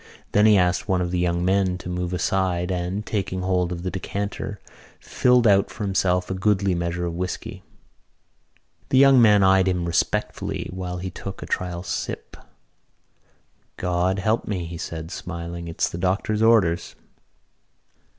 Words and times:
Then 0.31 0.47
he 0.47 0.57
asked 0.57 0.87
one 0.87 0.99
of 0.99 1.11
the 1.11 1.19
young 1.19 1.45
men 1.45 1.77
to 1.77 1.87
move 1.87 2.11
aside, 2.11 2.71
and, 2.71 3.05
taking 3.05 3.41
hold 3.43 3.71
of 3.71 3.83
the 3.83 3.91
decanter, 3.91 4.59
filled 4.99 5.45
out 5.45 5.69
for 5.69 5.83
himself 5.83 6.31
a 6.31 6.33
goodly 6.33 6.73
measure 6.73 7.05
of 7.05 7.13
whisky. 7.13 7.61
The 8.89 8.97
young 8.97 9.21
men 9.21 9.43
eyed 9.43 9.67
him 9.67 9.85
respectfully 9.85 10.67
while 10.73 10.97
he 10.97 11.11
took 11.11 11.43
a 11.43 11.45
trial 11.45 11.83
sip. 11.83 12.35
"God 13.77 14.17
help 14.17 14.47
me," 14.47 14.65
he 14.65 14.77
said, 14.79 15.11
smiling, 15.11 15.67
"it's 15.67 15.87
the 15.87 15.99
doctor's 15.99 16.41
orders." 16.41 16.95